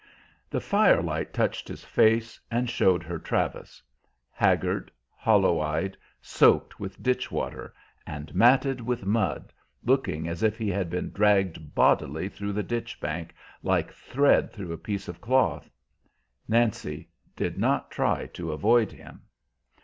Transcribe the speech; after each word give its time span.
The 0.49 0.59
firelight 0.59 1.31
touched 1.31 1.67
his 1.67 1.83
face, 1.83 2.39
and 2.49 2.67
showed 2.67 3.03
her 3.03 3.19
Travis: 3.19 3.83
haggard, 4.31 4.89
hollow 5.15 5.59
eyed, 5.61 5.95
soaked 6.23 6.79
with 6.79 7.03
ditch 7.03 7.31
water, 7.31 7.71
and 8.07 8.33
matted 8.33 8.81
with 8.81 9.05
mud, 9.05 9.53
looking 9.83 10.27
as 10.27 10.41
if 10.41 10.57
he 10.57 10.69
had 10.69 10.89
been 10.89 11.11
dragged 11.11 11.75
bodily 11.75 12.29
through 12.29 12.53
the 12.53 12.63
ditch 12.63 12.99
bank, 12.99 13.35
like 13.61 13.93
thread 13.93 14.51
through 14.51 14.71
a 14.73 14.77
piece 14.79 15.07
of 15.07 15.21
cloth. 15.21 15.69
Nancy 16.47 17.09
did 17.35 17.59
not 17.59 17.91
try 17.91 18.25
to 18.33 18.51
avoid 18.53 18.91
him. 18.91 19.21